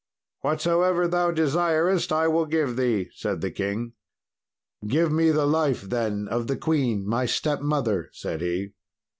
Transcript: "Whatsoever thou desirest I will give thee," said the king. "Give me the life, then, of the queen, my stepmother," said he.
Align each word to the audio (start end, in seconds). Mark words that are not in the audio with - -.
"Whatsoever 0.39 1.07
thou 1.07 1.29
desirest 1.29 2.11
I 2.11 2.27
will 2.27 2.47
give 2.47 2.75
thee," 2.75 3.11
said 3.13 3.41
the 3.41 3.51
king. 3.51 3.93
"Give 4.87 5.11
me 5.11 5.29
the 5.29 5.45
life, 5.45 5.83
then, 5.83 6.27
of 6.27 6.47
the 6.47 6.57
queen, 6.57 7.05
my 7.07 7.27
stepmother," 7.27 8.09
said 8.11 8.41
he. 8.41 8.69